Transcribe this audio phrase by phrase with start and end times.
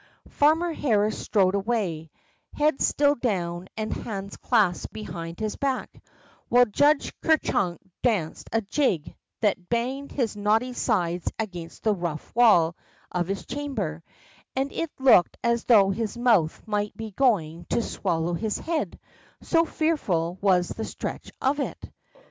[0.29, 2.09] ''Farmer Harris strode away,
[2.55, 6.01] head still down and hands clasped behind his back,
[6.49, 12.35] while Judge Ker Chunk danced a jig that banged his knotty sides against the rough
[12.35, 12.75] wall
[13.11, 14.03] of his chamber,
[14.55, 18.99] and it looked as though his mouth might be going to swallow his head,
[19.43, 21.77] so fearful was the stretch of it.